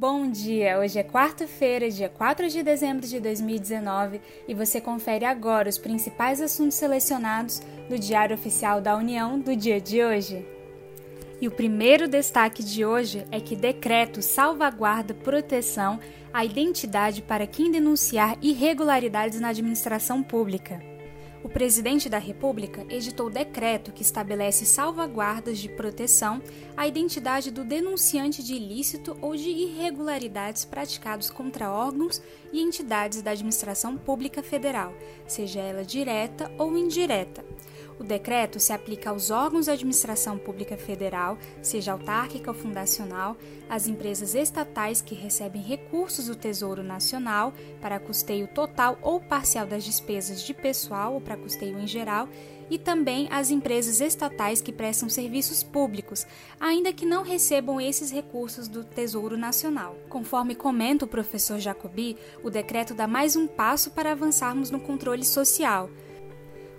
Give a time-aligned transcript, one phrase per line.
[0.00, 0.78] Bom dia!
[0.78, 6.40] Hoje é quarta-feira, dia 4 de dezembro de 2019 e você confere agora os principais
[6.40, 10.46] assuntos selecionados do Diário Oficial da União do dia de hoje.
[11.40, 15.98] E o primeiro destaque de hoje é que decreto salvaguarda proteção
[16.32, 20.80] à identidade para quem denunciar irregularidades na administração pública.
[21.42, 26.42] O presidente da República editou decreto que estabelece salvaguardas de proteção
[26.76, 32.20] à identidade do denunciante de ilícito ou de irregularidades praticados contra órgãos
[32.52, 34.92] e entidades da administração pública federal,
[35.28, 37.44] seja ela direta ou indireta.
[37.98, 43.36] O decreto se aplica aos órgãos da administração pública federal, seja autárquica ou fundacional,
[43.68, 49.82] às empresas estatais que recebem recursos do Tesouro Nacional para custeio total ou parcial das
[49.82, 52.28] despesas de pessoal ou para custeio em geral,
[52.70, 56.26] e também às empresas estatais que prestam serviços públicos,
[56.60, 59.96] ainda que não recebam esses recursos do Tesouro Nacional.
[60.08, 65.24] Conforme comenta o professor Jacobi, o decreto dá mais um passo para avançarmos no controle
[65.24, 65.88] social.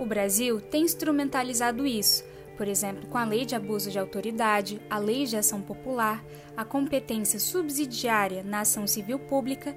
[0.00, 2.24] O Brasil tem instrumentalizado isso,
[2.56, 6.24] por exemplo, com a Lei de Abuso de Autoridade, a Lei de Ação Popular,
[6.56, 9.76] a competência subsidiária na ação civil pública.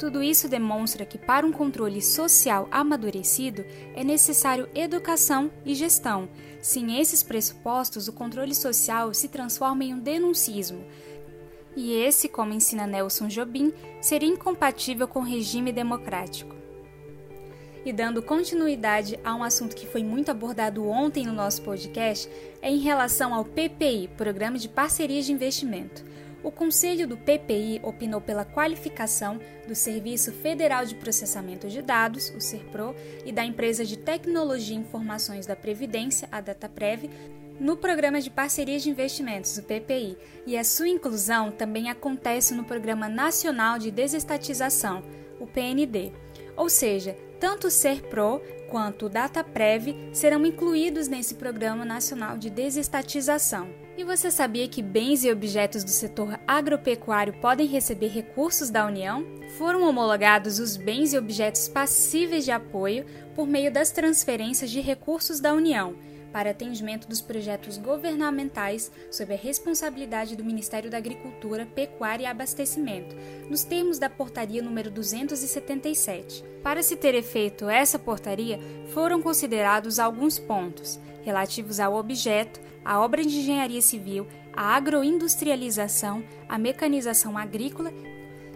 [0.00, 6.28] Tudo isso demonstra que, para um controle social amadurecido, é necessário educação e gestão.
[6.60, 10.84] Sem esses pressupostos, o controle social se transforma em um denuncismo.
[11.76, 16.55] E esse, como ensina Nelson Jobim, seria incompatível com o regime democrático.
[17.86, 22.28] E dando continuidade a um assunto que foi muito abordado ontem no nosso podcast,
[22.60, 26.04] é em relação ao PPI, Programa de Parceria de Investimento.
[26.42, 32.40] O Conselho do PPI opinou pela qualificação do Serviço Federal de Processamento de Dados, o
[32.40, 32.92] SERPRO,
[33.24, 37.08] e da Empresa de Tecnologia e Informações da Previdência, a DataPrev,
[37.60, 42.64] no Programa de Parceria de Investimentos, o PPI, e a sua inclusão também acontece no
[42.64, 45.04] Programa Nacional de Desestatização,
[45.38, 46.10] o PND.
[46.56, 53.68] Ou seja, tanto o SERPRO quanto o DataPrev serão incluídos nesse Programa Nacional de Desestatização.
[53.96, 59.24] E você sabia que bens e objetos do setor agropecuário podem receber recursos da União?
[59.56, 65.40] Foram homologados os bens e objetos passíveis de apoio por meio das transferências de recursos
[65.40, 65.96] da União
[66.36, 73.16] para atendimento dos projetos governamentais sob a responsabilidade do Ministério da Agricultura, Pecuária e Abastecimento,
[73.48, 76.44] nos termos da Portaria número 277.
[76.62, 78.60] Para se ter efeito essa portaria,
[78.92, 86.58] foram considerados alguns pontos relativos ao objeto, à obra de engenharia civil, à agroindustrialização, à
[86.58, 87.90] mecanização agrícola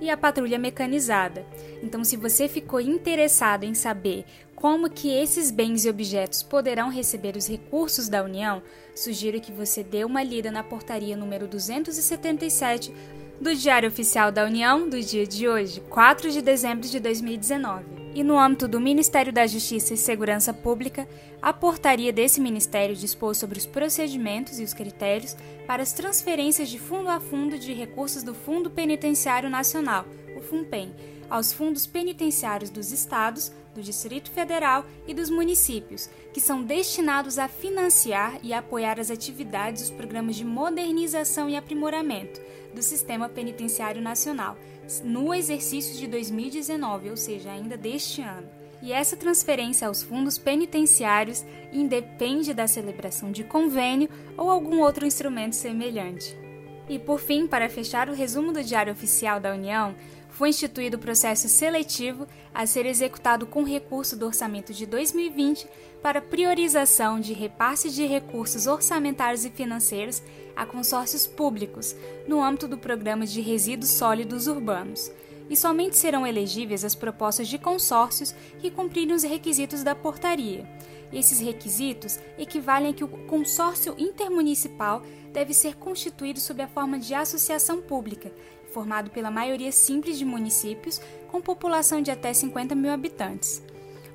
[0.00, 1.44] e a patrulha mecanizada.
[1.82, 4.24] Então, se você ficou interessado em saber
[4.54, 8.62] como que esses bens e objetos poderão receber os recursos da União,
[8.94, 12.92] sugiro que você dê uma lida na portaria número 277
[13.40, 18.03] do Diário Oficial da União do dia de hoje, 4 de dezembro de 2019.
[18.14, 21.08] E no âmbito do Ministério da Justiça e Segurança Pública,
[21.42, 25.36] a portaria desse ministério dispôs sobre os procedimentos e os critérios
[25.66, 30.92] para as transferências de fundo a fundo de recursos do Fundo Penitenciário Nacional, o FUNPEN,
[31.30, 37.48] aos fundos penitenciários dos estados, do Distrito Federal e dos municípios, que são destinados a
[37.48, 42.40] financiar e apoiar as atividades dos programas de modernização e aprimoramento
[42.74, 44.56] do Sistema Penitenciário Nacional
[45.02, 48.48] no exercício de 2019, ou seja, ainda deste ano.
[48.82, 55.56] E essa transferência aos fundos penitenciários independe da celebração de convênio ou algum outro instrumento
[55.56, 56.43] semelhante.
[56.88, 59.94] E por fim, para fechar o resumo do Diário Oficial da União,
[60.34, 65.66] foi instituído o processo seletivo a ser executado com recurso do orçamento de 2020
[66.02, 70.22] para priorização de repasse de recursos orçamentários e financeiros
[70.56, 71.94] a consórcios públicos
[72.26, 75.10] no âmbito do programa de resíduos sólidos urbanos.
[75.48, 80.66] E somente serão elegíveis as propostas de consórcios que cumprirem os requisitos da portaria.
[81.14, 85.00] Esses requisitos equivalem a que o consórcio intermunicipal
[85.32, 88.32] deve ser constituído sob a forma de associação pública,
[88.72, 91.00] formado pela maioria simples de municípios
[91.30, 93.62] com população de até 50 mil habitantes.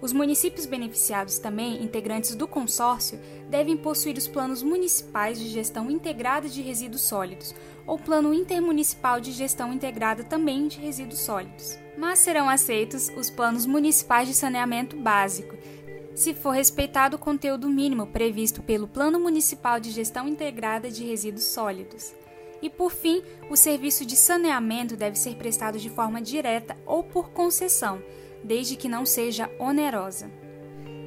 [0.01, 3.19] Os municípios beneficiados também, integrantes do consórcio,
[3.49, 7.53] devem possuir os planos municipais de gestão integrada de resíduos sólidos
[7.85, 11.77] ou plano intermunicipal de gestão integrada também de resíduos sólidos.
[11.97, 15.57] Mas serão aceitos os planos municipais de saneamento básico,
[16.19, 21.45] se for respeitado o conteúdo mínimo previsto pelo Plano Municipal de Gestão Integrada de Resíduos
[21.45, 22.13] Sólidos.
[22.61, 27.29] E por fim, o serviço de saneamento deve ser prestado de forma direta ou por
[27.29, 28.03] concessão,
[28.43, 30.29] desde que não seja onerosa.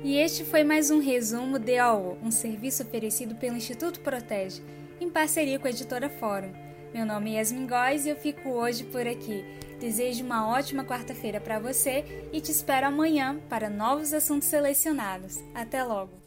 [0.03, 4.63] E este foi mais um resumo DAO, um serviço oferecido pelo Instituto Protege,
[4.99, 6.53] em parceria com a editora Fórum.
[6.93, 9.43] Meu nome é Yasmin Góes e eu fico hoje por aqui.
[9.81, 15.43] Desejo uma ótima quarta-feira para você e te espero amanhã para novos assuntos selecionados.
[15.55, 16.22] Até logo!